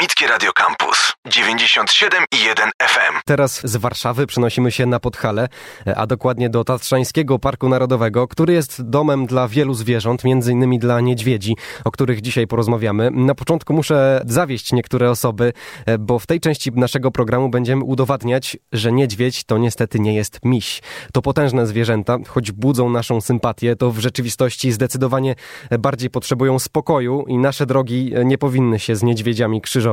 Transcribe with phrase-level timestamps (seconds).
[0.00, 3.18] Akademickie Radio Campus 97 i 1 FM.
[3.24, 5.48] Teraz z Warszawy przenosimy się na Podhale,
[5.96, 11.00] a dokładnie do Tatrzańskiego Parku Narodowego, który jest domem dla wielu zwierząt, między innymi dla
[11.00, 13.10] niedźwiedzi, o których dzisiaj porozmawiamy.
[13.10, 15.52] Na początku muszę zawieść niektóre osoby,
[15.98, 20.82] bo w tej części naszego programu będziemy udowadniać, że niedźwiedź to niestety nie jest miś.
[21.12, 25.34] To potężne zwierzęta, choć budzą naszą sympatię, to w rzeczywistości zdecydowanie
[25.78, 29.89] bardziej potrzebują spokoju i nasze drogi nie powinny się z niedźwiedziami krzyżować.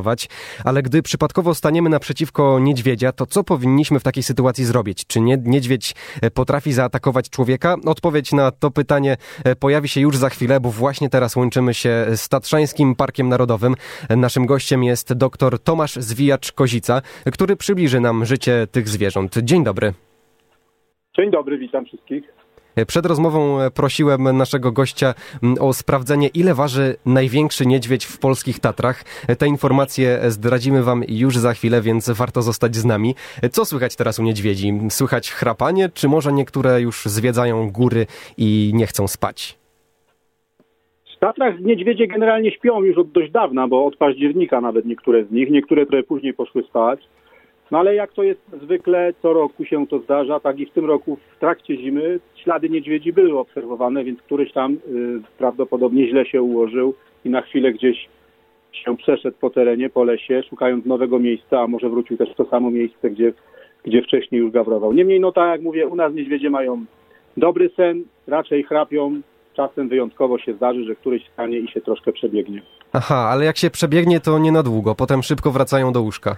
[0.63, 5.07] Ale gdy przypadkowo staniemy naprzeciwko niedźwiedzia, to co powinniśmy w takiej sytuacji zrobić?
[5.07, 5.95] Czy nie, niedźwiedź
[6.33, 7.75] potrafi zaatakować człowieka?
[7.85, 9.17] Odpowiedź na to pytanie
[9.59, 13.75] pojawi się już za chwilę, bo właśnie teraz łączymy się z Tatrzańskim Parkiem Narodowym.
[14.09, 17.01] Naszym gościem jest dr Tomasz Zwijacz-Kozica,
[17.33, 19.37] który przybliży nam życie tych zwierząt.
[19.37, 19.93] Dzień dobry.
[21.17, 22.36] Dzień dobry, witam wszystkich.
[22.87, 25.13] Przed rozmową prosiłem naszego gościa
[25.59, 29.03] o sprawdzenie, ile waży największy niedźwiedź w polskich Tatrach.
[29.37, 33.15] Te informacje zdradzimy wam już za chwilę, więc warto zostać z nami.
[33.51, 34.73] Co słychać teraz u niedźwiedzi?
[34.89, 38.05] Słychać chrapanie, czy może niektóre już zwiedzają góry
[38.37, 39.57] i nie chcą spać?
[41.15, 45.31] W Tatrach niedźwiedzie generalnie śpią już od dość dawna, bo od października nawet niektóre z
[45.31, 46.99] nich, niektóre trochę później poszły spać.
[47.71, 50.85] No ale jak to jest zwykle, co roku się to zdarza, tak i w tym
[50.85, 54.77] roku w trakcie zimy ślady niedźwiedzi były obserwowane, więc któryś tam y,
[55.37, 56.93] prawdopodobnie źle się ułożył
[57.25, 58.09] i na chwilę gdzieś
[58.71, 62.45] się przeszedł po terenie, po lesie, szukając nowego miejsca, a może wrócił też w to
[62.45, 63.33] samo miejsce, gdzie,
[63.83, 64.93] gdzie wcześniej już gawrował.
[64.93, 66.85] Niemniej, no tak jak mówię, u nas niedźwiedzie mają
[67.37, 69.21] dobry sen, raczej chrapią,
[69.53, 72.61] czasem wyjątkowo się zdarzy, że któryś stanie i się troszkę przebiegnie.
[72.93, 76.37] Aha, ale jak się przebiegnie, to nie na długo, potem szybko wracają do łóżka.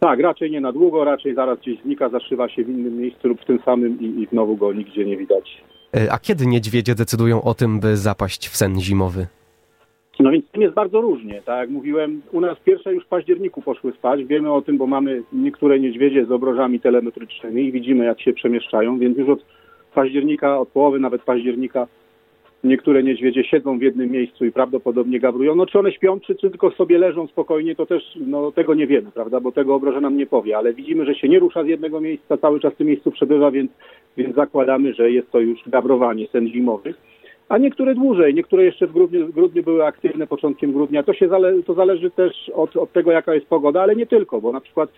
[0.00, 3.40] Tak, raczej nie na długo, raczej zaraz gdzieś znika, zaszywa się w innym miejscu lub
[3.40, 5.62] w tym samym i, i znowu go nigdzie nie widać.
[6.10, 9.26] A kiedy niedźwiedzie decydują o tym, by zapaść w sen zimowy?
[10.20, 11.42] No więc tym jest bardzo różnie.
[11.42, 14.24] Tak jak mówiłem, u nas pierwsze już w październiku poszły spać.
[14.24, 18.98] Wiemy o tym, bo mamy niektóre niedźwiedzie z obrożami telemetrycznymi i widzimy, jak się przemieszczają,
[18.98, 19.44] więc już od
[19.94, 21.86] października, od połowy nawet października
[22.66, 25.54] niektóre niedźwiedzie siedzą w jednym miejscu i prawdopodobnie gawrują.
[25.54, 28.86] No czy one śpią, czy, czy tylko sobie leżą spokojnie, to też no, tego nie
[28.86, 31.66] wiemy, prawda, bo tego obroże nam nie powie, ale widzimy, że się nie rusza z
[31.66, 33.70] jednego miejsca, cały czas w tym miejscu przebywa, więc,
[34.16, 36.94] więc zakładamy, że jest to już gawrowanie sen zimowy.
[37.48, 41.02] A niektóre dłużej, niektóre jeszcze w grudniu, w grudniu były aktywne początkiem grudnia.
[41.02, 44.40] To się zale, to zależy też od, od tego, jaka jest pogoda, ale nie tylko,
[44.40, 44.90] bo na przykład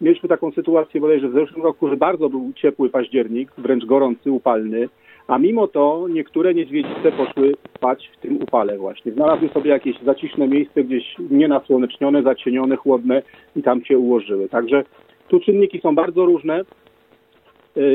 [0.00, 4.88] mieliśmy taką sytuację bodajże w zeszłym roku, że bardzo był ciepły październik, wręcz gorący, upalny
[5.28, 9.12] a mimo to niektóre niedźwiedzice poszły spać w tym upale właśnie.
[9.12, 13.22] Znalazły sobie jakieś zaciszne miejsce, gdzieś nienasłonecznione, zacienione, chłodne
[13.56, 14.48] i tam się ułożyły.
[14.48, 14.84] Także
[15.28, 16.64] tu czynniki są bardzo różne.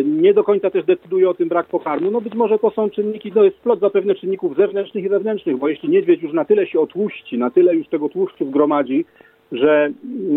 [0.06, 2.12] Nie do końca też decyduje o tym brak pokarmu.
[2.12, 5.70] No być może to są czynniki, no jest splot zapewne czynników zewnętrznych i wewnętrznych, bo
[5.70, 9.06] jeśli niedźwiedź już na tyle się otłuści, na tyle już tego tłuszczu zgromadzi,
[9.52, 9.92] że,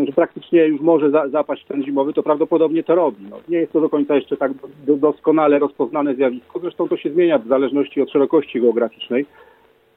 [0.06, 3.26] że praktycznie już może za, zapaść ten zimowy, to prawdopodobnie to robi.
[3.30, 4.52] No, nie jest to do końca jeszcze tak
[4.86, 9.26] do, doskonale rozpoznane zjawisko, zresztą to się zmienia w zależności od szerokości geograficznej,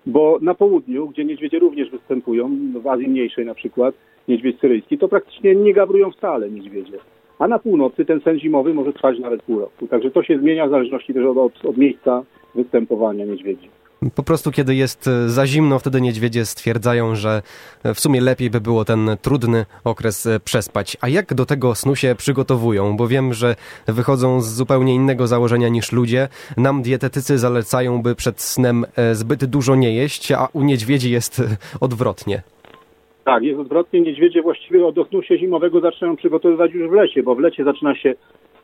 [0.05, 3.95] bo na południu, gdzie niedźwiedzie również występują, no w Azji Mniejszej na przykład,
[4.27, 6.97] niedźwiedź syryjski, to praktycznie nie gawrują wcale niedźwiedzie.
[7.39, 9.87] A na północy ten sen zimowy może trwać nawet pół roku.
[9.87, 12.23] Także to się zmienia w zależności też od, od, od miejsca
[12.55, 13.69] występowania niedźwiedzi.
[14.15, 17.41] Po prostu, kiedy jest e, za zimno, wtedy niedźwiedzie stwierdzają, że
[17.83, 20.97] e, w sumie lepiej by było ten trudny okres e, przespać.
[21.01, 22.97] A jak do tego snu się przygotowują?
[22.97, 23.55] Bo wiem, że
[23.87, 26.27] wychodzą z zupełnie innego założenia niż ludzie.
[26.57, 31.41] Nam dietetycy zalecają, by przed snem zbyt dużo nie jeść, a u niedźwiedzi jest
[31.79, 32.43] odwrotnie.
[33.27, 34.01] Tak, jest odwrotnie.
[34.01, 37.95] Niedźwiedzie właściwie od snu się zimowego zaczynają przygotowywać już w lecie, bo w lecie zaczyna
[37.95, 38.15] się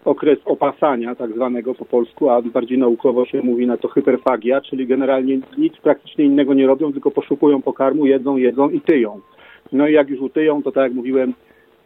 [0.05, 4.87] okres opasania, tak zwanego po polsku, a bardziej naukowo się mówi na to hyperfagia, czyli
[4.87, 9.19] generalnie nic praktycznie innego nie robią, tylko poszukują pokarmu, jedzą, jedzą i tyją.
[9.71, 11.33] No i jak już utyją, to tak jak mówiłem,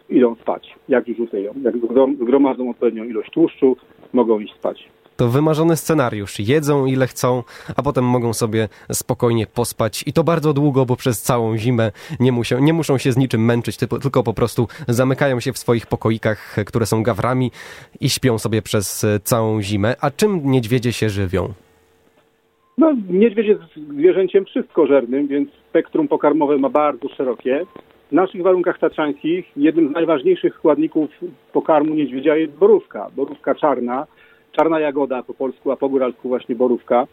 [0.10, 0.76] idą spać.
[0.90, 1.54] Jak już utyją.
[1.62, 1.76] Jak
[2.22, 3.78] zgromadzą odpowiednią ilość tłuszczu,
[4.14, 4.90] mogą iść spać.
[5.18, 6.40] To wymarzony scenariusz.
[6.40, 7.44] Jedzą ile chcą,
[7.78, 12.32] a potem mogą sobie spokojnie pospać i to bardzo długo, bo przez całą zimę nie,
[12.32, 16.56] muszą, nie muszą się z niczym męczyć, tylko po prostu zamykają się w swoich pokoikach,
[16.66, 17.52] które są gawrami
[18.00, 19.96] i śpią sobie przez całą zimę.
[20.02, 21.54] A czym niedźwiedzie się żywią?
[22.78, 23.62] No, niedźwiedź jest
[23.94, 27.66] zwierzęciem wszystkożernym, więc spektrum pokarmowe ma bardzo szerokie.
[28.10, 31.10] W naszych warunkach tatrzańskich jednym z najważniejszych składników
[31.54, 34.08] pokarmu niedźwiedzia jest borówka, borówka czarna,
[34.58, 37.08] czarna jagoda po polsku, a po góralsku właśnie borówka.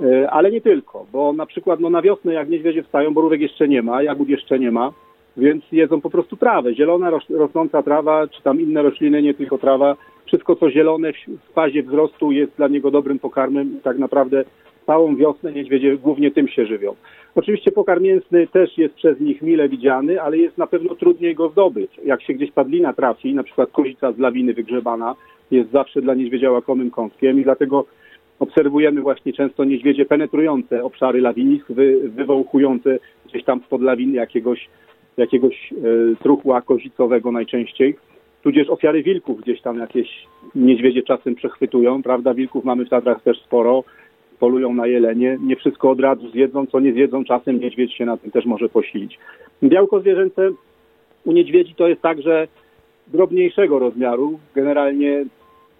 [0.00, 3.68] E, ale nie tylko, bo na przykład no, na wiosnę jak niedźwiedzie wstają, borówek jeszcze
[3.68, 4.92] nie ma, jagód jeszcze nie ma,
[5.36, 6.74] więc jedzą po prostu trawę.
[6.74, 9.96] Zielona, rosnąca trawa, czy tam inne rośliny, nie tylko trawa.
[10.26, 13.80] Wszystko, co zielone w fazie wzrostu jest dla niego dobrym pokarmem.
[13.82, 14.44] Tak naprawdę
[14.86, 16.94] całą wiosnę niedźwiedzie głównie tym się żywią.
[17.34, 21.48] Oczywiście pokarm mięsny też jest przez nich mile widziany, ale jest na pewno trudniej go
[21.48, 21.90] zdobyć.
[22.04, 25.14] Jak się gdzieś padlina trafi, na przykład kozica z lawiny wygrzebana,
[25.50, 27.86] jest zawsze dla niedźwiedzia łakomym kąskiem i dlatego
[28.38, 34.68] obserwujemy właśnie często niedźwiedzie penetrujące obszary lawinisk, wy, wywołujące gdzieś tam spod lawin jakiegoś,
[35.16, 35.76] jakiegoś e,
[36.22, 37.96] truchła kozicowego najczęściej.
[38.42, 40.08] Tudzież ofiary wilków gdzieś tam jakieś
[40.54, 42.34] niedźwiedzie czasem przechwytują, prawda?
[42.34, 43.84] Wilków mamy w Tatrach też sporo,
[44.38, 45.38] polują na jelenie.
[45.42, 48.68] Nie wszystko od razu zjedzą, co nie zjedzą, czasem niedźwiedź się na tym też może
[48.68, 49.18] posilić.
[49.62, 50.50] Białko zwierzęce
[51.24, 52.48] u niedźwiedzi to jest także
[53.06, 54.38] drobniejszego rozmiaru.
[54.54, 55.24] Generalnie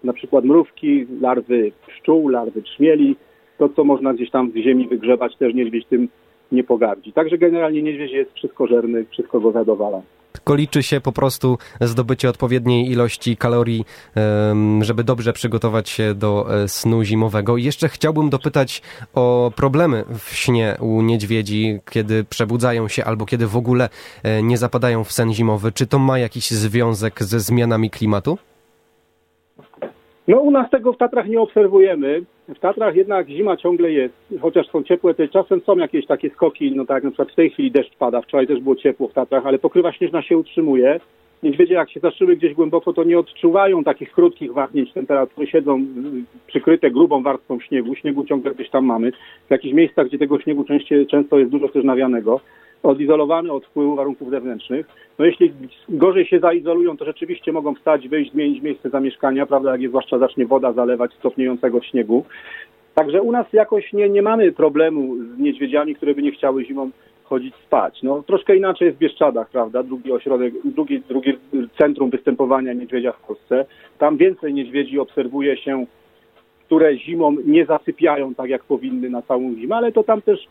[0.03, 3.15] na przykład mrówki, larwy pszczół, larwy trzmieli,
[3.57, 6.07] to co można gdzieś tam z ziemi wygrzebać, też niedźwiedź tym
[6.51, 7.13] nie pogardzi.
[7.13, 10.01] Także generalnie niedźwiedź jest wszystkożerny, wszystko go zadowala.
[10.35, 13.85] Tylko liczy się po prostu zdobycie odpowiedniej ilości kalorii,
[14.81, 17.57] żeby dobrze przygotować się do e, snu zimowego.
[17.57, 18.81] I jeszcze chciałbym dopytać
[19.13, 23.89] o problemy w śnie u niedźwiedzi, kiedy przebudzają się albo kiedy w ogóle
[24.23, 25.71] e, nie zapadają w sen zimowy.
[25.71, 28.37] Czy to ma jakiś związek ze zmianami klimatu?
[30.27, 32.21] No u nas tego w Tatrach nie obserwujemy.
[32.47, 36.71] W Tatrach jednak zima ciągle jest, chociaż są ciepłe, to czasem są jakieś takie skoki,
[36.75, 39.45] no tak na przykład w tej chwili deszcz pada, wczoraj też było ciepło w Tatrach,
[39.45, 40.99] ale pokrywa śnieżna się utrzymuje.
[41.43, 45.85] Niedźwiedzie jak się zaszyły gdzieś głęboko, to nie odczuwają takich krótkich wahnięć temperatury, siedzą
[46.47, 49.11] przykryte grubą warstwą śniegu, śniegu ciągle gdzieś tam mamy.
[49.47, 50.65] W jakichś miejscach, gdzie tego śniegu
[51.09, 52.41] często jest dużo też nawianego,
[52.85, 54.87] odizolowany od wpływu warunków zewnętrznych.
[55.19, 55.53] No jeśli
[55.89, 60.45] gorzej się zaizolują, to rzeczywiście mogą wstać, wyjść, zmienić miejsce zamieszkania, prawda, jak zwłaszcza zacznie
[60.45, 62.25] woda zalewać stopniejącego śniegu.
[62.95, 66.89] Także u nas jakoś nie, nie mamy problemu z niedźwiedziami, które by nie chciały zimą
[67.23, 68.03] chodzić spać.
[68.03, 69.83] No, troszkę inaczej jest w Bieszczadach, prawda?
[69.83, 71.37] Drugi ośrodek, drugi, drugi
[71.77, 73.65] centrum występowania niedźwiedzia w Polsce.
[73.97, 75.85] Tam więcej niedźwiedzi obserwuje się,
[76.65, 80.47] które zimą nie zasypiają tak, jak powinny na całą zimę, ale to tam też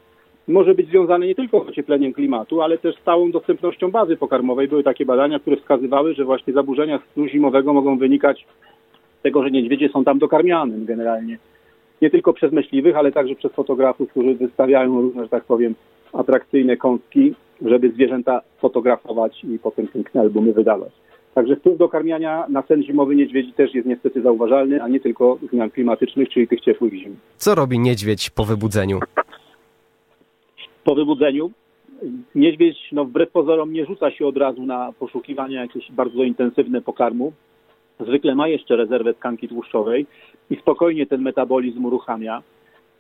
[0.48, 4.68] może być związane nie tylko z ociepleniem klimatu, ale też z całą dostępnością bazy pokarmowej.
[4.68, 8.46] Były takie badania, które wskazywały, że właśnie zaburzenia snu zimowego mogą wynikać
[9.18, 11.38] z tego, że niedźwiedzie są tam dokarmianym generalnie.
[12.02, 15.74] Nie tylko przez myśliwych, ale także przez fotografów, którzy wystawiają różne, że tak powiem,
[16.12, 20.92] atrakcyjne kąski, żeby zwierzęta fotografować i potem piękne albumy wydawać.
[21.34, 25.70] Także wpływ dokarmiania na sen zimowy niedźwiedzi też jest niestety zauważalny, a nie tylko zmian
[25.70, 27.16] klimatycznych, czyli tych ciepłych zim.
[27.36, 29.00] Co robi niedźwiedź po wybudzeniu?
[30.84, 31.50] Po wybudzeniu
[32.34, 37.32] niedźwiedź, no wbrew pozorom, nie rzuca się od razu na poszukiwanie jakieś bardzo intensywne pokarmu.
[38.00, 40.06] Zwykle ma jeszcze rezerwę tkanki tłuszczowej
[40.50, 42.42] i spokojnie ten metabolizm uruchamia.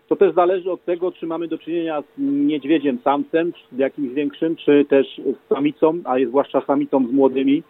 [0.08, 4.56] To też zależy od tego, czy mamy do czynienia z niedźwiedziem samcem, z jakimś większym,
[4.56, 7.62] czy też z samicą, a jest zwłaszcza samicą z młodymi,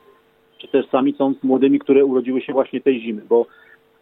[0.58, 3.46] czy też samicą z młodymi, które urodziły się właśnie tej zimy, bo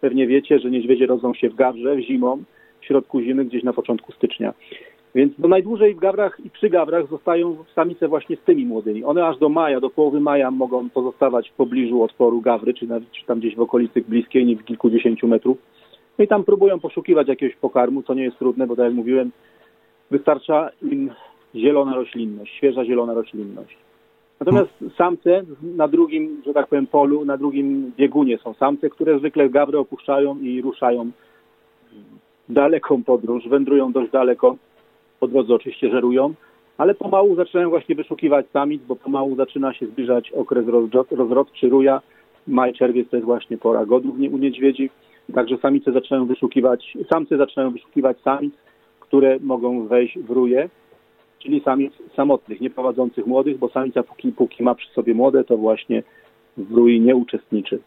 [0.01, 2.43] pewnie wiecie, że niedźwiedzie rodzą się w gawrze, w zimą,
[2.81, 4.55] w środku zimy, gdzieś na początku stycznia.
[5.15, 9.05] Więc no najdłużej w gawrach i przy gawrach zostają samice właśnie z tymi młodymi.
[9.05, 13.11] One aż do maja, do połowy maja mogą pozostawać w pobliżu otworu gawry, czy, nawet,
[13.11, 15.59] czy tam gdzieś w okolicy bliskiej, nie w kilkudziesięciu metrów.
[16.19, 19.31] No i tam próbują poszukiwać jakiegoś pokarmu, co nie jest trudne, bo tak jak mówiłem,
[20.11, 21.11] wystarcza im
[21.55, 23.77] zielona roślinność, świeża zielona roślinność.
[24.41, 29.49] Natomiast samce na drugim, że tak powiem, polu, na drugim biegunie są samce, które zwykle
[29.49, 31.11] gawry opuszczają i ruszają
[32.49, 34.57] daleką podróż, wędrują dość daleko
[35.23, 36.35] po drodze oczywiście żerują,
[36.79, 40.67] ale pomału zaczynają właśnie wyszukiwać samic, bo pomału zaczyna się zbliżać okres
[41.11, 42.01] rozrodczy ruja.
[42.47, 44.91] Maj, czerwiec to jest właśnie pora godów u niedźwiedzi,
[45.35, 48.55] także samice zaczynają wyszukiwać, samce zaczynają wyszukiwać samic,
[49.01, 50.69] które mogą wejść w ruje,
[51.39, 55.57] czyli samic samotnych, nie prowadzących młodych, bo samica póki, póki ma przy sobie młode, to
[55.57, 56.03] właśnie
[56.57, 57.79] w rui nie uczestniczy.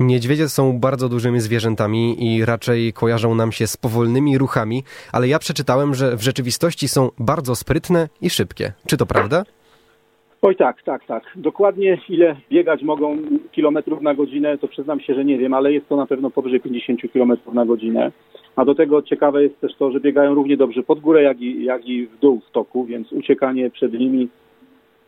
[0.00, 4.82] Niedźwiedzie są bardzo dużymi zwierzętami i raczej kojarzą nam się z powolnymi ruchami,
[5.12, 8.72] ale ja przeczytałem, że w rzeczywistości są bardzo sprytne i szybkie.
[8.86, 9.42] Czy to prawda?
[10.42, 11.22] Oj tak, tak, tak.
[11.36, 13.18] Dokładnie ile biegać mogą
[13.52, 16.60] kilometrów na godzinę, to przyznam się, że nie wiem, ale jest to na pewno powyżej
[16.60, 18.12] 50 kilometrów na godzinę.
[18.56, 21.64] A do tego ciekawe jest też to, że biegają równie dobrze pod górę, jak i,
[21.64, 24.28] jak i w dół stoku, więc uciekanie przed nimi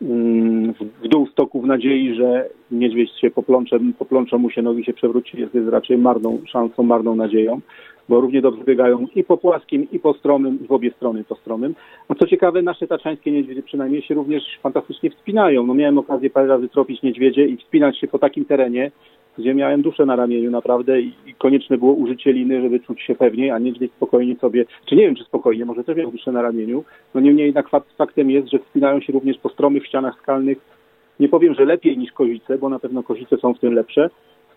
[0.01, 5.39] w dół stoku w nadziei, że niedźwiedź się poplącze, poplączą mu się nogi, się przewróci,
[5.39, 7.61] jest, raczej marną szansą, marną nadzieją,
[8.09, 11.75] bo równie dobrze biegają i po płaskim, i po stromym, w obie strony po stromym.
[12.07, 15.65] A co ciekawe, nasze taczańskie niedźwiedzie przynajmniej się również fantastycznie wspinają.
[15.65, 18.91] No miałem okazję parę razy tropić niedźwiedzie i wspinać się po takim terenie,
[19.37, 23.15] gdzie miałem duszę na ramieniu naprawdę i, i konieczne było użycie liny, żeby czuć się
[23.15, 26.41] pewniej, a niedźwiedź spokojnie sobie, czy nie wiem, czy spokojnie, może też miał duszę na
[26.41, 26.83] ramieniu.
[27.13, 30.57] No niemniej jednak fakt, faktem jest, że wspinają się również po stromych ścianach skalnych.
[31.19, 34.09] Nie powiem, że lepiej niż kozice, bo na pewno kozice są w tym lepsze,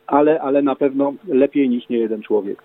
[0.07, 2.63] ale, ale na pewno lepiej niż nie jeden człowiek.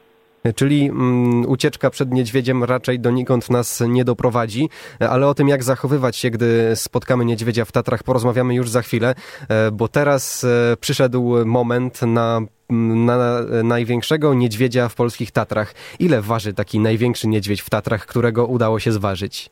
[0.56, 6.16] Czyli mm, ucieczka przed niedźwiedziem raczej donikąd nas nie doprowadzi, ale o tym, jak zachowywać
[6.18, 9.16] się, gdy spotkamy niedźwiedzia w Tatrach, porozmawiamy już za chwilę,
[9.50, 13.18] e, bo teraz e, przyszedł moment na na
[13.64, 15.74] największego niedźwiedzia w polskich Tatrach.
[16.00, 19.50] Ile waży taki największy niedźwiedź w Tatrach, którego udało się zważyć?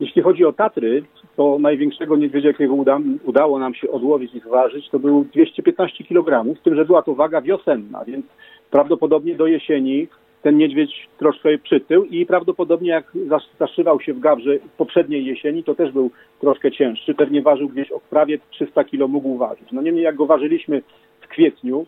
[0.00, 1.04] Jeśli chodzi o Tatry,
[1.36, 6.54] to największego niedźwiedzia, jakiego uda, udało nam się odłowić i zważyć, to był 215 kg,
[6.60, 8.26] z tym, że była to waga wiosenna, więc
[8.70, 10.08] prawdopodobnie do jesieni
[10.42, 13.12] ten niedźwiedź troszkę przytył i prawdopodobnie jak
[13.58, 16.10] zaszywał się w gawrze poprzedniej jesieni, to też był
[16.40, 17.14] troszkę cięższy.
[17.14, 19.72] Pewnie ważył gdzieś o prawie 300 kg mógł ważyć.
[19.72, 20.82] No niemniej jak go ważyliśmy
[21.20, 21.86] w kwietniu,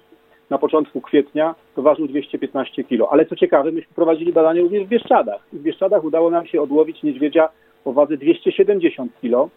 [0.51, 3.13] na początku kwietnia, to ważył 215 kg.
[3.13, 5.47] Ale co ciekawe, myśmy prowadzili badania również w Bieszczadach.
[5.53, 7.49] W Bieszczadach udało nam się odłowić niedźwiedzia
[7.85, 9.51] o wadze 270 kg.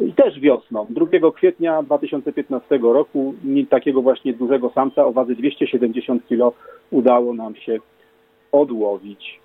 [0.00, 3.34] I też wiosną, 2 kwietnia 2015 roku,
[3.70, 6.56] takiego właśnie dużego samca o wadze 270 kg
[6.90, 7.78] udało nam się
[8.52, 9.40] odłowić.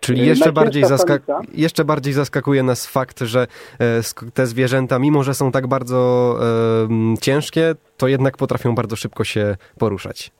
[0.00, 5.34] Czyli jeszcze bardziej, zaskak- jeszcze bardziej zaskakuje nas fakt, że e, te zwierzęta, mimo że
[5.34, 10.30] są tak bardzo e, ciężkie, to jednak potrafią bardzo szybko się poruszać.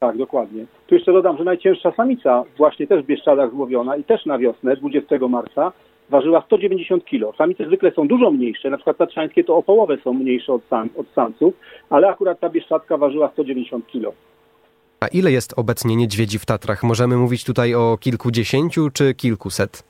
[0.00, 0.66] Tak, dokładnie.
[0.86, 4.76] Tu jeszcze dodam, że najcięższa samica, właśnie też w Bieszczadach złowiona i też na wiosnę,
[4.76, 5.72] 20 marca,
[6.10, 7.36] ważyła 190 kg.
[7.38, 10.88] Samice zwykle są dużo mniejsze, na przykład tatrzańskie to o połowę są mniejsze od, sam,
[10.96, 11.54] od samców,
[11.90, 14.12] ale akurat ta bieszczadka ważyła 190 kg.
[15.00, 16.82] A ile jest obecnie niedźwiedzi w Tatrach?
[16.82, 19.84] Możemy mówić tutaj o kilkudziesięciu czy kilkuset?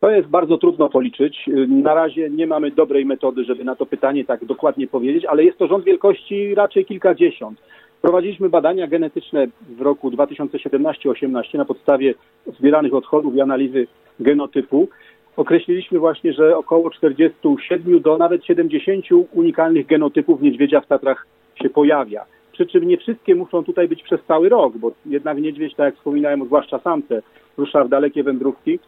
[0.00, 1.50] To jest bardzo trudno policzyć.
[1.68, 5.58] Na razie nie mamy dobrej metody, żeby na to pytanie tak dokładnie powiedzieć, ale jest
[5.58, 7.58] to rząd wielkości raczej kilkadziesiąt.
[8.02, 9.46] Prowadziliśmy badania genetyczne
[9.78, 12.14] w roku 2017-18 na podstawie
[12.58, 13.86] zbieranych odchodów i analizy
[14.20, 14.88] genotypu.
[15.36, 21.26] Określiliśmy właśnie, że około 47 do nawet 70 unikalnych genotypów niedźwiedzia w Tatrach
[21.62, 22.24] się pojawia.
[22.52, 25.96] Przy czym nie wszystkie muszą tutaj być przez cały rok, bo jednak niedźwiedź, tak jak
[25.96, 27.22] wspominałem, zwłaszcza samce,
[27.56, 28.78] rusza w dalekie wędrówki.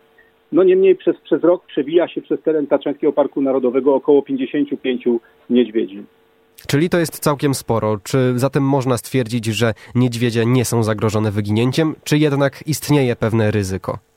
[0.52, 5.05] No niemniej przez, przez rok przewija się przez teren Tatrzańskiego Parku Narodowego około 55
[5.50, 6.02] niedźwiedzi.
[6.67, 7.99] Czyli to jest całkiem sporo.
[8.02, 14.08] Czy zatem można stwierdzić, że niedźwiedzie nie są zagrożone wyginięciem, czy jednak istnieje pewne ryzyko?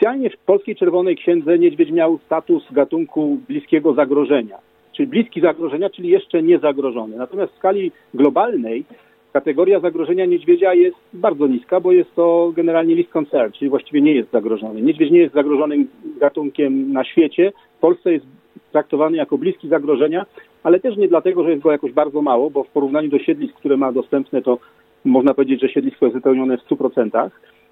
[0.00, 4.58] Oficjalnie w Polskiej Czerwonej Księdze niedźwiedź miał status gatunku bliskiego zagrożenia
[4.92, 7.16] czyli bliski zagrożenia, czyli jeszcze nie zagrożony.
[7.16, 8.84] Natomiast w skali globalnej
[9.32, 14.14] kategoria zagrożenia niedźwiedzia jest bardzo niska, bo jest to generalnie least concern, czyli właściwie nie
[14.14, 14.82] jest zagrożony.
[14.82, 15.88] Niedźwiedź nie jest zagrożonym
[16.20, 17.52] gatunkiem na świecie.
[17.76, 18.26] W Polsce jest
[18.72, 20.26] traktowany jako bliski zagrożenia,
[20.62, 23.54] ale też nie dlatego, że jest go jakoś bardzo mało, bo w porównaniu do siedlisk,
[23.54, 24.58] które ma dostępne, to
[25.04, 27.30] można powiedzieć, że siedlisko jest wypełnione w 100%.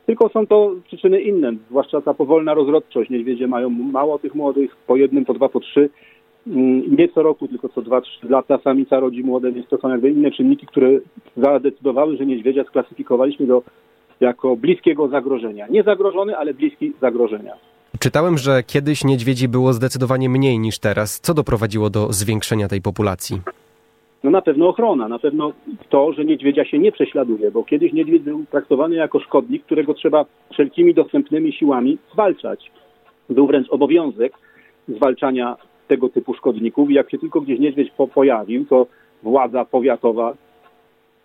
[0.08, 3.10] Tylko są to przyczyny inne, zwłaszcza ta powolna rozrodczość.
[3.10, 5.90] Niedźwiedzie mają mało tych młodych, po jednym, po dwa, po trzy
[6.48, 10.10] Mm, nie co roku, tylko co 2-3 lata samica rodzi młode, więc to są jakby
[10.10, 10.88] inne czynniki, które
[11.36, 13.62] zadecydowały, że niedźwiedzia sklasyfikowaliśmy do
[14.20, 15.66] jako bliskiego zagrożenia.
[15.70, 17.52] Nie zagrożony, ale bliski zagrożenia.
[17.98, 21.20] Czytałem, że kiedyś niedźwiedzi było zdecydowanie mniej niż teraz.
[21.20, 23.40] Co doprowadziło do zwiększenia tej populacji?
[24.24, 25.52] No na pewno ochrona, na pewno
[25.88, 30.24] to, że niedźwiedzia się nie prześladuje, bo kiedyś niedźwiedź był traktowany jako szkodnik, którego trzeba
[30.52, 32.70] wszelkimi dostępnymi siłami zwalczać.
[33.30, 34.32] Był wręcz obowiązek
[34.88, 35.56] zwalczania
[35.88, 36.90] tego typu szkodników.
[36.90, 38.86] I jak się tylko gdzieś niedźwiedź po pojawił, to
[39.22, 40.34] władza powiatowa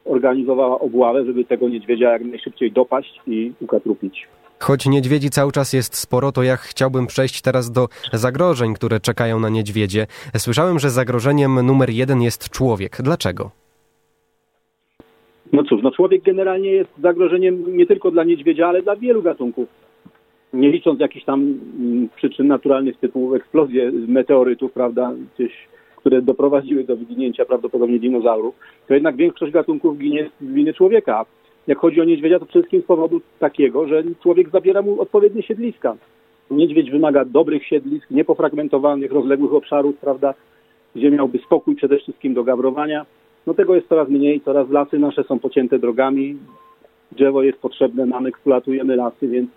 [0.06, 4.28] organizowała obławę, żeby tego niedźwiedzia jak najszybciej dopaść i ukatrupić.
[4.64, 9.40] Choć niedźwiedzi cały czas jest sporo, to ja chciałbym przejść teraz do zagrożeń, które czekają
[9.40, 10.08] na niedźwiedzie.
[10.38, 12.98] Słyszałem, że zagrożeniem numer jeden jest człowiek.
[13.02, 13.52] Dlaczego?
[15.54, 19.68] No cóż, no człowiek generalnie jest zagrożeniem nie tylko dla niedźwiedzia, ale dla wielu gatunków
[20.54, 25.52] nie licząc jakichś tam mm, przyczyn naturalnych typu eksplozje meteorytów, prawda, gdzieś,
[25.96, 28.56] które doprowadziły do wyginięcia prawdopodobnie dinozaurów,
[28.88, 31.26] to jednak większość gatunków ginie z winy człowieka.
[31.68, 35.44] Jak chodzi o niedźwiedzia, to przede wszystkim z powodu takiego, że człowiek zabiera mu odpowiednie
[35.44, 35.96] siedliska.
[36.52, 40.34] Niedźwiedź wymaga dobrych siedlisk, niepofragmentowanych, rozległych obszarów, prawda,
[40.96, 43.06] gdzie miałby spokój przede wszystkim do gawrowania.
[43.48, 46.38] No tego jest coraz mniej, coraz lasy nasze są pocięte drogami,
[47.12, 49.50] drzewo jest potrzebne nam, eksploatujemy lasy, więc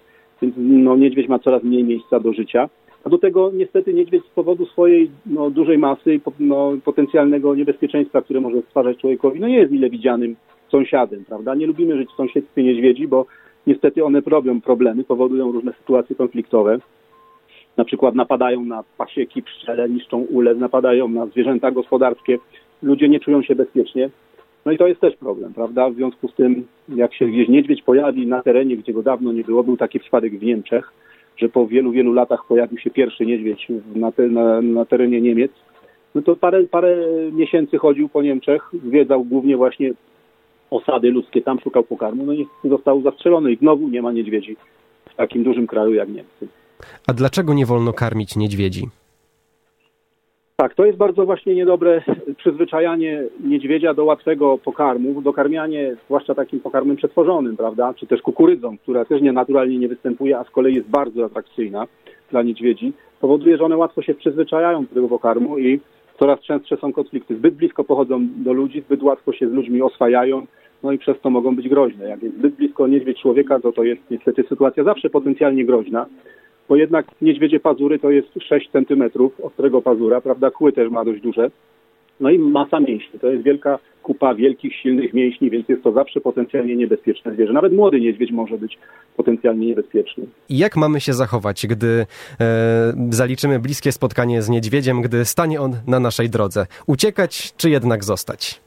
[0.42, 2.68] więc no, niedźwiedź ma coraz mniej miejsca do życia.
[3.04, 8.22] A do tego niestety niedźwiedź z powodu swojej no, dużej masy i no, potencjalnego niebezpieczeństwa,
[8.22, 10.36] które może stwarzać człowiekowi, no nie jest mile widzianym
[10.68, 11.54] sąsiadem, prawda?
[11.54, 13.26] Nie lubimy żyć w sąsiedztwie niedźwiedzi, bo
[13.66, 16.78] niestety one robią problemy, powodują różne sytuacje konfliktowe.
[17.76, 22.38] Na przykład napadają na pasieki, pszczele, niszczą ule, napadają na zwierzęta gospodarskie.
[22.82, 24.10] Ludzie nie czują się bezpiecznie.
[24.64, 25.90] No i to jest też problem, prawda?
[25.90, 29.44] W związku z tym, jak się gdzieś niedźwiedź pojawi na terenie, gdzie go dawno nie
[29.44, 30.92] było, był taki przypadek w Niemczech,
[31.36, 35.52] że po wielu, wielu latach pojawił się pierwszy niedźwiedź na, te, na, na terenie Niemiec,
[36.14, 36.96] no to parę, parę
[37.32, 39.92] miesięcy chodził po Niemczech, zwiedzał głównie właśnie
[40.76, 44.56] osady ludzkie, tam szukał pokarmu, no i został zastrzelony i znowu nie ma niedźwiedzi
[45.10, 46.48] w takim dużym kraju jak Niemcy.
[47.06, 48.88] A dlaczego nie wolno karmić niedźwiedzi?
[50.56, 52.02] Tak, to jest bardzo właśnie niedobre
[52.36, 59.04] przyzwyczajanie niedźwiedzia do łatwego pokarmu, dokarmianie zwłaszcza takim pokarmem przetworzonym, prawda, czy też kukurydzą, która
[59.04, 61.86] też nie naturalnie nie występuje, a z kolei jest bardzo atrakcyjna
[62.30, 65.80] dla niedźwiedzi, powoduje, że one łatwo się przyzwyczajają do tego pokarmu i
[66.18, 67.36] coraz częstsze są konflikty.
[67.36, 70.46] Zbyt blisko pochodzą do ludzi, zbyt łatwo się z ludźmi oswajają,
[70.82, 72.08] no i przez to mogą być groźne.
[72.08, 76.06] Jak jest zbyt blisko niedźwiedź człowieka, to to jest niestety sytuacja zawsze potencjalnie groźna
[76.68, 80.50] bo jednak niedźwiedzie pazury to jest 6 centymetrów ostrego pazura, prawda?
[80.50, 81.50] Kły też ma dość duże.
[82.20, 83.20] No i masa mięśni.
[83.20, 87.52] To jest wielka kupa wielkich, silnych mięśni, więc jest to zawsze potencjalnie niebezpieczne zwierzę.
[87.52, 88.78] Nawet młody niedźwiedź może być
[89.16, 90.26] potencjalnie niebezpieczny.
[90.48, 92.06] Jak mamy się zachować, gdy
[92.40, 96.66] e, zaliczymy bliskie spotkanie z niedźwiedziem, gdy stanie on na naszej drodze?
[96.86, 98.65] Uciekać czy jednak zostać?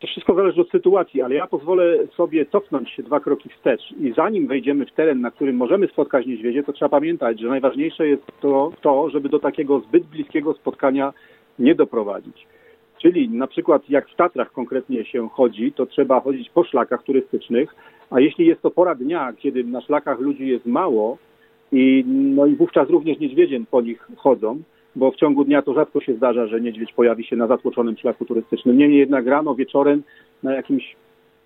[0.00, 4.12] To wszystko zależy od sytuacji, ale ja pozwolę sobie cofnąć się dwa kroki wstecz i
[4.16, 8.22] zanim wejdziemy w teren, na którym możemy spotkać niedźwiedzie, to trzeba pamiętać, że najważniejsze jest
[8.40, 11.12] to, to żeby do takiego zbyt bliskiego spotkania
[11.58, 12.46] nie doprowadzić.
[13.02, 17.74] Czyli na przykład jak w Tatrach konkretnie się chodzi, to trzeba chodzić po szlakach turystycznych,
[18.10, 21.18] a jeśli jest to pora dnia, kiedy na szlakach ludzi jest mało
[21.72, 24.62] i, no i wówczas również niedźwiedzie po nich chodzą,
[24.96, 28.24] bo w ciągu dnia to rzadko się zdarza, że niedźwiedź pojawi się na zatłoczonym szlaku
[28.24, 28.78] turystycznym.
[28.78, 30.02] Niemniej jednak rano, wieczorem
[30.42, 30.96] na jakimś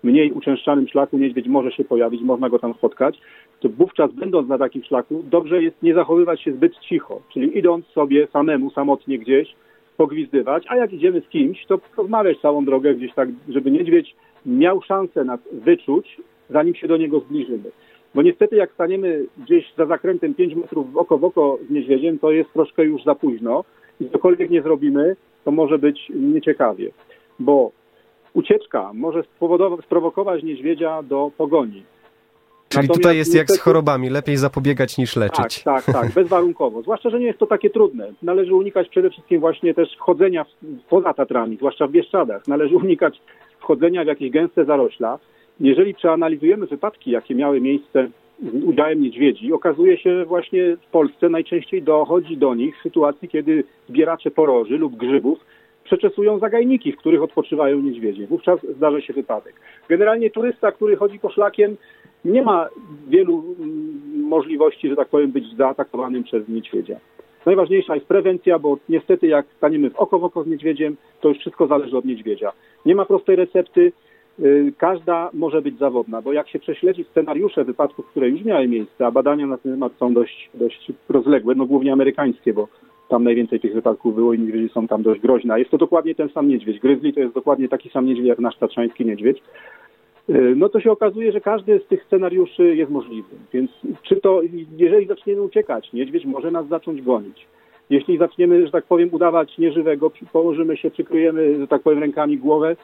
[0.03, 3.19] mniej uczęszczanym szlaku niedźwiedź może się pojawić, można go tam spotkać,
[3.59, 7.85] to wówczas będąc na takim szlaku dobrze jest nie zachowywać się zbyt cicho, czyli idąc
[7.85, 9.55] sobie samemu, samotnie gdzieś,
[9.97, 14.81] pogwizdywać, a jak idziemy z kimś, to rozmawiać całą drogę gdzieś tak, żeby niedźwiedź miał
[14.81, 16.17] szansę nas wyczuć,
[16.49, 17.71] zanim się do niego zbliżymy.
[18.15, 22.19] Bo niestety jak staniemy gdzieś za zakrętem 5 metrów w oko w oko z niedźwiedziem,
[22.19, 23.63] to jest troszkę już za późno
[23.99, 26.91] i cokolwiek nie zrobimy, to może być nieciekawie.
[27.39, 27.71] Bo
[28.33, 29.23] ucieczka może
[29.85, 31.83] sprowokować niedźwiedzia do pogoni.
[32.69, 33.53] Czyli Natomiast tutaj jest niestety...
[33.53, 35.63] jak z chorobami, lepiej zapobiegać niż leczyć.
[35.63, 36.81] Tak, tak, tak, bezwarunkowo.
[36.81, 38.13] Zwłaszcza, że nie jest to takie trudne.
[38.21, 40.45] Należy unikać przede wszystkim właśnie też chodzenia
[40.89, 42.47] poza Tatrami, zwłaszcza w Bieszczadach.
[42.47, 43.21] Należy unikać
[43.59, 45.19] wchodzenia w jakieś gęste zarośla.
[45.59, 51.83] Jeżeli przeanalizujemy wypadki, jakie miały miejsce z udziałem niedźwiedzi, okazuje się, właśnie w Polsce najczęściej
[51.83, 55.39] dochodzi do nich w sytuacji, kiedy zbieracze poroży lub grzybów
[55.83, 58.27] przeczesują zagajniki, w których odpoczywają niedźwiedzie.
[58.27, 59.53] Wówczas zdarza się wypadek.
[59.89, 61.77] Generalnie turysta, który chodzi po szlakiem,
[62.25, 62.69] nie ma
[63.07, 66.99] wielu mm, możliwości, że tak powiem, być zaatakowanym przez niedźwiedzia.
[67.45, 71.37] Najważniejsza jest prewencja, bo niestety jak staniemy w oko w oko z niedźwiedziem, to już
[71.37, 72.51] wszystko zależy od niedźwiedzia.
[72.85, 73.91] Nie ma prostej recepty,
[74.77, 79.11] każda może być zawodna, bo jak się prześledzi scenariusze wypadków, które już miały miejsce, a
[79.11, 82.67] badania na ten temat są dość, dość rozległe, no głównie amerykańskie, bo
[83.09, 85.59] tam najwięcej tych wypadków było i niedźwiedzie są tam dość groźne.
[85.59, 86.79] Jest to dokładnie ten sam niedźwiedź.
[86.79, 89.41] Gryzli to jest dokładnie taki sam niedźwiedź jak nasz tatrzański niedźwiedź.
[90.29, 93.35] Y, no to się okazuje, że każdy z tych scenariuszy jest możliwy.
[93.53, 93.71] Więc
[94.03, 94.41] czy to,
[94.77, 97.47] jeżeli zaczniemy uciekać, niedźwiedź może nas zacząć gonić.
[97.89, 102.75] Jeśli zaczniemy, że tak powiem, udawać nieżywego, położymy się, przykryjemy, że tak powiem, rękami głowę,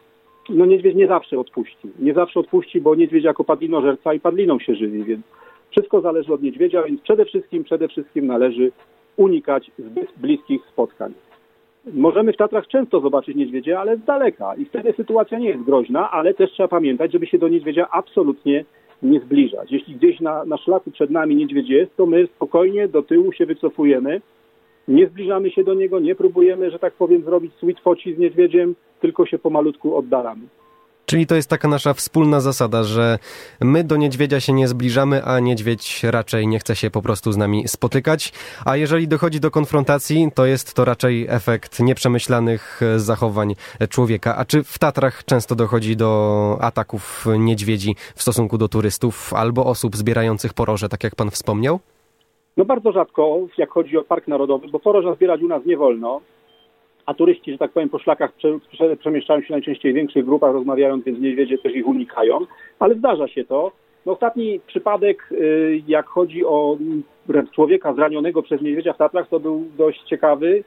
[0.51, 1.89] no niedźwiedź nie zawsze odpuści.
[1.99, 5.25] Nie zawsze odpuści, bo niedźwiedź jako padlinożerca i padliną się żywi, więc
[5.69, 8.71] wszystko zależy od niedźwiedzia, więc przede wszystkim, przede wszystkim należy
[9.17, 11.13] unikać zbyt bliskich spotkań.
[11.93, 16.11] Możemy w Tatrach często zobaczyć niedźwiedzia, ale z daleka i wtedy sytuacja nie jest groźna,
[16.11, 18.65] ale też trzeba pamiętać, żeby się do niedźwiedzia absolutnie
[19.03, 19.71] nie zbliżać.
[19.71, 23.45] Jeśli gdzieś na, na szlaku przed nami niedźwiedź jest, to my spokojnie do tyłu się
[23.45, 24.21] wycofujemy,
[24.87, 28.75] nie zbliżamy się do niego, nie próbujemy, że tak powiem, zrobić sweet foci z niedźwiedziem,
[29.01, 30.41] tylko się pomalutku oddalamy.
[31.05, 33.19] Czyli to jest taka nasza wspólna zasada, że
[33.61, 37.37] my do niedźwiedzia się nie zbliżamy, a niedźwiedź raczej nie chce się po prostu z
[37.37, 38.33] nami spotykać.
[38.65, 43.55] A jeżeli dochodzi do konfrontacji, to jest to raczej efekt nieprzemyślanych zachowań
[43.89, 44.35] człowieka.
[44.37, 49.95] A czy w Tatrach często dochodzi do ataków niedźwiedzi w stosunku do turystów albo osób
[49.95, 51.79] zbierających poroże, tak jak pan wspomniał?
[52.57, 56.21] No bardzo rzadko, jak chodzi o Park Narodowy, bo poroża zbierać u nas nie wolno
[57.05, 60.53] a turyści, że tak powiem, po szlakach prze, prze, przemieszczają się najczęściej w większych grupach,
[60.53, 62.39] rozmawiając, więc niedźwiedzie też ich unikają,
[62.79, 63.71] ale zdarza się to.
[64.05, 66.77] No, ostatni przypadek, y, jak chodzi o
[67.55, 70.63] człowieka zranionego przez niedźwiedzia w Tatrach, to był dość ciekawy,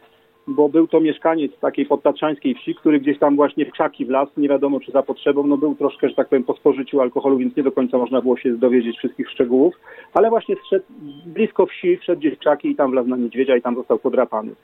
[0.46, 4.48] bo był to mieszkaniec takiej podtatrzańskiej wsi, który gdzieś tam właśnie w krzaki wlazł, nie
[4.48, 7.62] wiadomo czy za potrzebą, no był troszkę, że tak powiem, po spożyciu alkoholu, więc nie
[7.62, 9.74] do końca można było się dowiedzieć wszystkich szczegółów,
[10.14, 10.84] ale właśnie wszedł
[11.26, 14.54] blisko wsi, wszedł gdzieś w krzaki i tam wlazł na niedźwiedzia i tam został podrapany.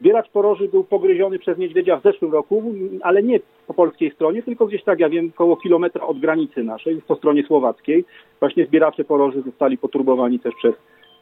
[0.00, 4.66] Zbieracz poroży był pogryziony przez niedźwiedzia w zeszłym roku, ale nie po polskiej stronie, tylko
[4.66, 8.04] gdzieś tak, ja wiem, około kilometra od granicy naszej, po stronie słowackiej.
[8.40, 10.74] Właśnie zbieracze poroży zostali poturbowani też przez,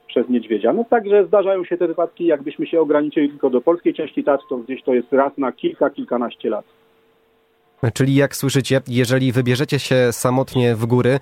[0.07, 0.73] przez niedźwiedzia.
[0.73, 4.57] No także zdarzają się te wypadki, jakbyśmy się ograniczyli tylko do polskiej części Tatr, to
[4.57, 6.65] gdzieś to jest raz na kilka, kilkanaście lat.
[7.95, 11.21] Czyli jak słyszycie, jeżeli wybierzecie się samotnie w góry,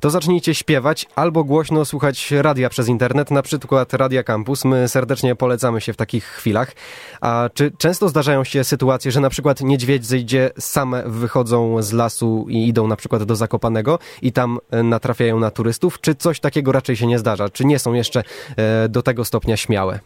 [0.00, 4.64] to zacznijcie śpiewać albo głośno słuchać radia przez internet, na przykład Radia Campus.
[4.64, 6.72] My serdecznie polecamy się w takich chwilach.
[7.20, 12.68] A czy często zdarzają się sytuacje, że na przykład niedźwiedzie same wychodzą z lasu i
[12.68, 16.00] idą na przykład do Zakopanego i tam e, natrafiają na turystów?
[16.00, 17.48] Czy coś takiego raczej się nie zdarza?
[17.48, 18.22] Czy nie są jeszcze
[18.56, 20.00] e, do tego stopnia śmiałe?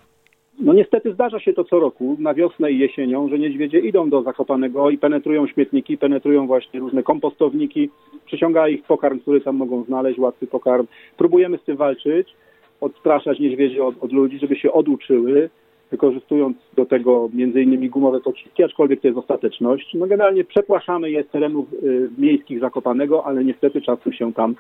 [0.61, 4.23] No niestety zdarza się to co roku, na wiosnę i jesienią, że niedźwiedzie idą do
[4.23, 7.91] Zakopanego i penetrują śmietniki, penetrują właśnie różne kompostowniki,
[8.27, 10.87] przyciąga ich pokarm, który tam mogą znaleźć, łatwy pokarm.
[11.17, 12.35] Próbujemy z tym walczyć,
[12.81, 15.51] odstraszać niedźwiedzie od, od ludzi, żeby się oduczyły,
[15.91, 19.95] wykorzystując do tego innymi gumowe pociski, aczkolwiek to jest ostateczność.
[19.95, 24.55] No generalnie przepłaszamy je z terenów y, miejskich Zakopanego, ale niestety czasem się tam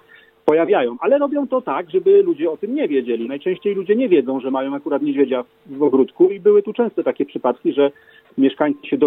[0.51, 3.29] pojawiają, ale robią to tak, żeby ludzie o tym nie wiedzieli.
[3.29, 7.25] Najczęściej ludzie nie wiedzą, że mają akurat niedźwiedzia w ogródku i były tu często takie
[7.25, 7.91] przypadki, że
[8.39, 8.99] mieszkańcy się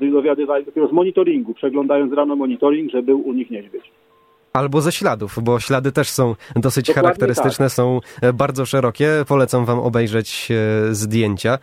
[0.00, 3.90] dowiadywali dopiero z monitoringu, przeglądając rano monitoring, że był u nich niedźwiedź
[4.58, 7.72] albo ze śladów, bo ślady też są dosyć Dokładnie charakterystyczne, tak.
[7.72, 9.08] są e, bardzo szerokie.
[9.28, 11.58] Polecam wam obejrzeć e, zdjęcia.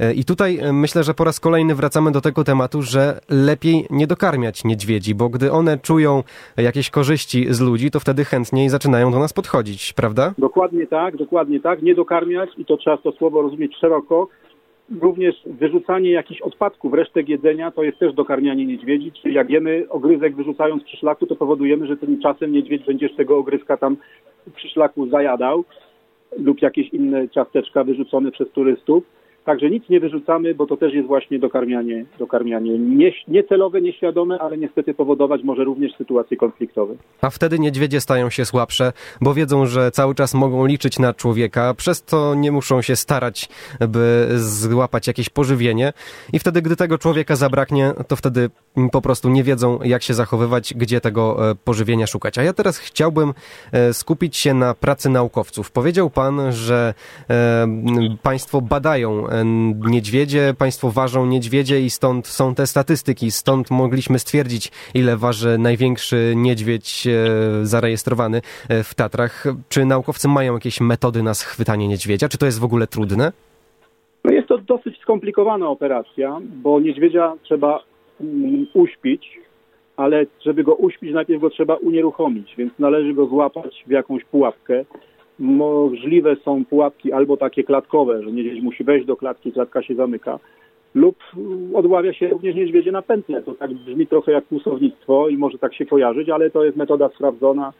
[0.00, 4.06] E, I tutaj myślę, że po raz kolejny wracamy do tego tematu, że lepiej nie
[4.06, 6.22] dokarmiać niedźwiedzi, bo gdy one czują
[6.56, 10.34] jakieś korzyści z ludzi, to wtedy chętniej zaczynają do nas podchodzić, prawda?
[10.38, 11.82] Dokładnie tak, dokładnie tak.
[11.82, 14.28] Nie dokarmiać i to trzeba to słowo rozumieć szeroko
[15.00, 20.36] również wyrzucanie jakichś odpadków, resztek jedzenia to jest też dokarmianie niedźwiedzi, czyli jak jemy ogryzek
[20.36, 23.96] wyrzucając przy szlaku, to powodujemy, że tymczasem niedźwiedź będzie z tego ogryzka tam
[24.56, 25.64] przy szlaku zajadał
[26.38, 29.04] lub jakieś inne ciasteczka wyrzucone przez turystów.
[29.50, 34.58] Także nic nie wyrzucamy, bo to też jest właśnie dokarmianie, dokarmianie nie, niecelowe, nieświadome, ale
[34.58, 36.94] niestety powodować może również sytuacje konfliktowe.
[37.20, 41.74] A wtedy niedźwiedzie stają się słabsze, bo wiedzą, że cały czas mogą liczyć na człowieka,
[41.74, 43.48] przez to nie muszą się starać,
[43.88, 45.92] by złapać jakieś pożywienie.
[46.32, 48.50] I wtedy, gdy tego człowieka zabraknie, to wtedy
[48.92, 52.38] po prostu nie wiedzą, jak się zachowywać, gdzie tego e, pożywienia szukać.
[52.38, 53.34] A ja teraz chciałbym
[53.72, 55.70] e, skupić się na pracy naukowców.
[55.70, 56.94] Powiedział pan, że
[57.30, 57.66] e,
[58.22, 59.26] państwo badają
[59.90, 66.32] niedźwiedzie, państwo ważą niedźwiedzie i stąd są te statystyki, stąd mogliśmy stwierdzić, ile waży największy
[66.36, 67.08] niedźwiedź
[67.62, 68.40] zarejestrowany
[68.84, 69.44] w Tatrach.
[69.68, 72.28] Czy naukowcy mają jakieś metody na schwytanie niedźwiedzia?
[72.28, 73.32] Czy to jest w ogóle trudne?
[74.24, 79.40] No jest to dosyć skomplikowana operacja, bo niedźwiedzia trzeba Mm, uśpić,
[79.96, 84.84] ale żeby go uśpić, najpierw go trzeba unieruchomić, więc należy go złapać w jakąś pułapkę.
[85.40, 90.38] Możliwe są pułapki albo takie klatkowe, że niedźwiedź musi wejść do klatki, klatka się zamyka,
[90.94, 91.16] lub
[91.74, 93.42] odławia się również niedźwiedzie na pętlę.
[93.42, 97.08] To tak brzmi trochę jak kłusownictwo i może tak się kojarzyć, ale to jest metoda
[97.08, 97.72] sprawdzona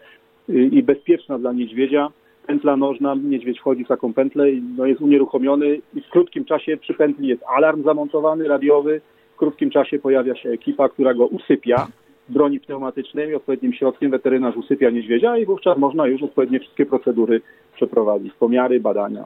[0.48, 2.08] i bezpieczna dla niedźwiedzia.
[2.46, 6.76] Pętla nożna, niedźwiedź wchodzi w taką pętlę i no jest unieruchomiony i w krótkim czasie
[6.76, 9.00] przy pętli jest alarm zamontowany, radiowy,
[9.36, 11.86] krótkim czasie pojawia się ekipa, która go usypia
[12.30, 17.40] broni pneumatycznymi, odpowiednim środkiem weterynarz usypia niedźwiedzia i wówczas można już odpowiednie wszystkie procedury
[17.74, 19.24] przeprowadzić, pomiary, badania.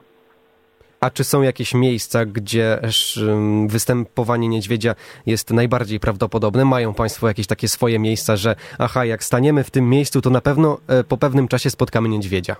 [0.99, 2.79] A czy są jakieś miejsca, gdzie
[3.67, 6.65] występowanie niedźwiedzia jest najbardziej prawdopodobne?
[6.65, 10.41] Mają Państwo jakieś takie swoje miejsca, że aha, jak staniemy w tym miejscu, to na
[10.41, 12.55] pewno e, po pewnym czasie spotkamy niedźwiedzia?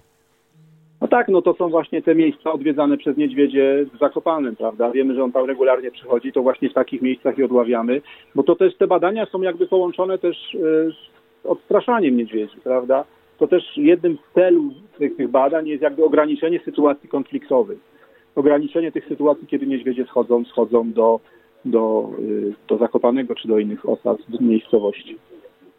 [1.02, 4.92] No tak, no to są właśnie te miejsca odwiedzane przez niedźwiedzie w Zakopanem, prawda?
[4.92, 8.02] Wiemy, że on tam regularnie przychodzi, to właśnie w takich miejscach i odławiamy,
[8.36, 10.60] bo to też te badania są jakby połączone też e,
[10.92, 13.06] z odstraszaniem niedźwiedzi, prawda?
[13.38, 17.80] To też jednym z celów tych, tych badań jest jakby ograniczenie sytuacji konfliktowych.
[18.36, 21.20] Ograniczenie tych sytuacji, kiedy niedźwiedzie schodzą, schodzą do,
[21.66, 25.18] do, e, do Zakopanego czy do innych osad, miejscowości.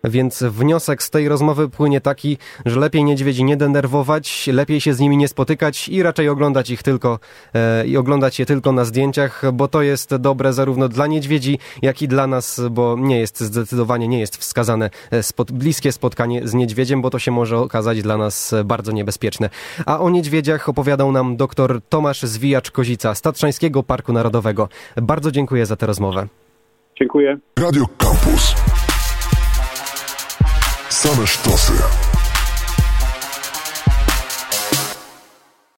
[0.05, 5.01] Więc wniosek z tej rozmowy płynie taki, że lepiej niedźwiedzi nie denerwować, lepiej się z
[5.01, 7.19] nimi nie spotykać i raczej oglądać ich tylko
[7.55, 12.03] e, i oglądać je tylko na zdjęciach, bo to jest dobre zarówno dla niedźwiedzi, jak
[12.03, 16.55] i dla nas, bo nie jest zdecydowanie nie jest wskazane e, spod, bliskie spotkanie z
[16.55, 19.51] niedźwiedziem, bo to się może okazać dla nas bardzo niebezpieczne.
[19.87, 24.69] A o niedźwiedziach opowiadał nam dr Tomasz Zwijacz-Kozica z Tatrzańskiego Parku Narodowego.
[24.97, 26.27] Bardzo dziękuję za tę rozmowę.
[26.99, 27.39] Dziękuję.
[27.59, 28.76] Radio Campus.
[31.07, 32.16] Same sztosy.